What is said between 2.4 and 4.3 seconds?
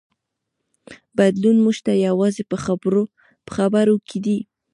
په خبرو کې